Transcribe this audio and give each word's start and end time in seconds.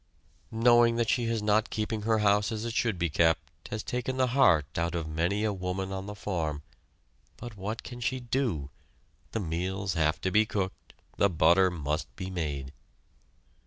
Knowing 0.49 0.95
that 0.95 1.09
she 1.11 1.25
is 1.25 1.43
not 1.43 1.69
keeping 1.69 2.01
her 2.01 2.17
house 2.25 2.51
as 2.51 2.65
it 2.65 2.73
should 2.73 2.97
be 2.97 3.07
kept 3.07 3.67
has 3.69 3.83
taken 3.83 4.17
the 4.17 4.25
heart 4.33 4.65
out 4.75 4.95
of 4.95 5.07
many 5.07 5.43
a 5.43 5.53
woman 5.53 5.91
on 5.93 6.07
the 6.07 6.15
farm. 6.15 6.63
But 7.37 7.55
what 7.55 7.83
can 7.83 7.99
she 7.99 8.19
do? 8.19 8.71
The 9.31 9.39
meals 9.39 9.93
have 9.93 10.19
to 10.21 10.31
be 10.31 10.43
cooked; 10.47 10.93
the 11.17 11.29
butter 11.29 11.69
must 11.69 12.07
be 12.15 12.31
made! 12.31 12.73